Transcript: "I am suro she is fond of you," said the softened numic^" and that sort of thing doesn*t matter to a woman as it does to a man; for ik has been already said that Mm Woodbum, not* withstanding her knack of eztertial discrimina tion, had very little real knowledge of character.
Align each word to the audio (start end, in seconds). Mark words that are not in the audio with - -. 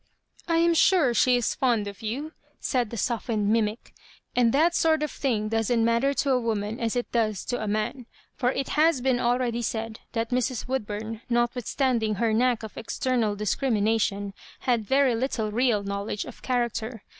"I 0.47 0.57
am 0.57 0.73
suro 0.73 1.15
she 1.15 1.35
is 1.37 1.53
fond 1.53 1.87
of 1.87 2.01
you," 2.01 2.31
said 2.59 2.89
the 2.89 2.97
softened 2.97 3.55
numic^" 3.55 3.91
and 4.35 4.51
that 4.51 4.73
sort 4.73 5.03
of 5.03 5.11
thing 5.11 5.49
doesn*t 5.49 5.75
matter 5.83 6.11
to 6.15 6.31
a 6.31 6.39
woman 6.41 6.79
as 6.79 6.95
it 6.95 7.11
does 7.11 7.45
to 7.45 7.61
a 7.63 7.67
man; 7.67 8.07
for 8.35 8.51
ik 8.51 8.69
has 8.69 8.99
been 8.99 9.19
already 9.19 9.61
said 9.61 9.99
that 10.13 10.31
Mm 10.31 10.65
Woodbum, 10.67 11.21
not* 11.29 11.53
withstanding 11.53 12.15
her 12.15 12.33
knack 12.33 12.63
of 12.63 12.73
eztertial 12.73 13.37
discrimina 13.37 14.01
tion, 14.01 14.33
had 14.61 14.83
very 14.83 15.13
little 15.13 15.51
real 15.51 15.83
knowledge 15.83 16.25
of 16.25 16.41
character. 16.41 17.03